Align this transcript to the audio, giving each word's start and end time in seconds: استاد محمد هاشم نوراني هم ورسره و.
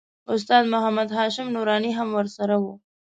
استاد 0.33 0.63
محمد 0.73 1.09
هاشم 1.17 1.47
نوراني 1.55 1.91
هم 1.99 2.09
ورسره 2.17 2.55
و. 2.63 2.65